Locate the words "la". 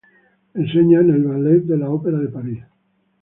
1.77-1.91